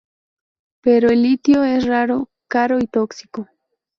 [0.81, 3.47] Pero el litio es raro, caro y tóxico.